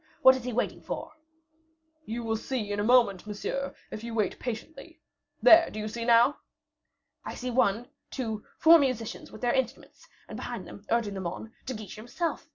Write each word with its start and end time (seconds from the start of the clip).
What 0.23 0.35
is 0.35 0.43
he 0.43 0.51
waiting 0.51 0.81
for?" 0.81 1.11
"You 2.05 2.23
will 2.23 2.35
see 2.35 2.71
in 2.71 2.79
a 2.79 2.83
moment, 2.83 3.27
monsieur, 3.27 3.75
if 3.91 4.03
you 4.03 4.15
wait 4.15 4.39
patiently. 4.39 4.99
There, 5.43 5.69
do 5.69 5.77
you 5.79 5.87
see 5.87 6.05
now?" 6.05 6.37
"I 7.23 7.35
see 7.35 7.51
one, 7.51 7.87
two, 8.09 8.43
four 8.57 8.79
musicians 8.79 9.31
with 9.31 9.41
their 9.41 9.53
instruments, 9.53 10.07
and 10.27 10.37
behind 10.37 10.67
them, 10.67 10.87
urging 10.89 11.13
them 11.13 11.27
on, 11.27 11.53
De 11.67 11.75
Guiche 11.75 11.97
himself. 11.97 12.47